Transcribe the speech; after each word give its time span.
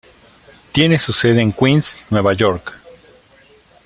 Tiene 0.71 0.97
su 0.97 1.13
sede 1.13 1.43
en 1.43 1.51
Queens, 1.51 2.01
Nueva 2.09 2.33
York. 2.33 2.73